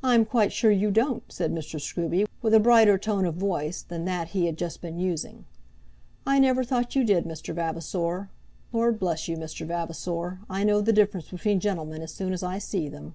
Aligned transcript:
"I'm 0.00 0.24
quite 0.24 0.52
sure 0.52 0.70
you 0.70 0.92
don't," 0.92 1.24
said 1.26 1.52
Mr. 1.52 1.80
Scruby, 1.80 2.24
with 2.40 2.54
a 2.54 2.60
brighter 2.60 2.96
tone 2.96 3.24
of 3.26 3.34
voice 3.34 3.82
than 3.82 4.04
that 4.04 4.28
he 4.28 4.46
had 4.46 4.56
just 4.56 4.80
been 4.80 4.96
using. 4.96 5.44
"I 6.24 6.38
never 6.38 6.62
thought 6.62 6.94
you 6.94 7.02
did, 7.02 7.24
Mr. 7.24 7.52
Vavasor. 7.52 8.30
Lord 8.72 9.00
bless 9.00 9.26
you, 9.26 9.36
Mr. 9.36 9.66
Vavasor, 9.66 10.38
I 10.48 10.62
know 10.62 10.80
the 10.80 10.92
difference 10.92 11.30
between 11.32 11.58
gentlemen 11.58 12.00
as 12.00 12.14
soon 12.14 12.32
as 12.32 12.44
I 12.44 12.58
see 12.60 12.88
them." 12.88 13.14